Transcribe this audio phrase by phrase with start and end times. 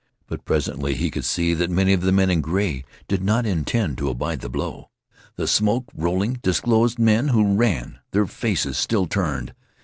[0.25, 3.99] But presently he could see that many of the men in gray did not intend
[3.99, 4.89] to abide the blow.
[5.35, 9.53] The smoke, rolling, disclosed men who ran, their faces still turned.